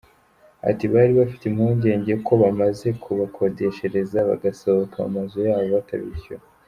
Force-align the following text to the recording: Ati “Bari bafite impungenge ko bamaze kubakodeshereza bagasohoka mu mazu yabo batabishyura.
Ati 0.69 0.83
“Bari 0.93 1.13
bafite 1.19 1.43
impungenge 1.47 2.13
ko 2.25 2.33
bamaze 2.43 2.87
kubakodeshereza 3.03 4.17
bagasohoka 4.29 4.97
mu 5.03 5.09
mazu 5.15 5.37
yabo 5.47 5.67
batabishyura. 5.77 6.43